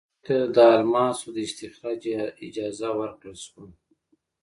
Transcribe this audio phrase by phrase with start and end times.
[0.03, 2.01] دوی ته د الماسو د استخراج
[2.47, 3.65] اجازه ورکړل شوه.